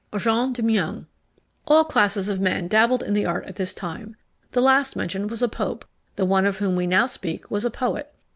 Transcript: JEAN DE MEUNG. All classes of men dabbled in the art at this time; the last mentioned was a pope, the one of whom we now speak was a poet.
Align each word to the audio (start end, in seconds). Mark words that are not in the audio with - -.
JEAN 0.17 0.51
DE 0.51 0.63
MEUNG. 0.63 1.05
All 1.67 1.83
classes 1.85 2.27
of 2.27 2.41
men 2.41 2.67
dabbled 2.67 3.03
in 3.03 3.13
the 3.13 3.27
art 3.27 3.45
at 3.45 3.57
this 3.57 3.75
time; 3.75 4.15
the 4.49 4.59
last 4.59 4.95
mentioned 4.95 5.29
was 5.29 5.43
a 5.43 5.47
pope, 5.47 5.85
the 6.15 6.25
one 6.25 6.47
of 6.47 6.57
whom 6.57 6.75
we 6.75 6.87
now 6.87 7.05
speak 7.05 7.51
was 7.51 7.65
a 7.65 7.69
poet. 7.69 8.11